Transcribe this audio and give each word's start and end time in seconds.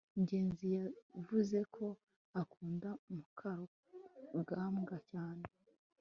ngenzi 0.21 0.65
yavuze 0.77 1.57
ko 1.75 1.85
akunda 2.41 2.89
mukarugambwa 3.13 4.97
cyane 5.11 5.45